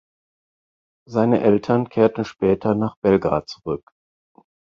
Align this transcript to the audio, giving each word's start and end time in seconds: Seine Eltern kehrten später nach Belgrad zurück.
Seine 1.07 1.41
Eltern 1.41 1.87
kehrten 1.87 2.25
später 2.25 2.73
nach 2.73 2.95
Belgrad 3.03 3.47
zurück. 3.47 3.83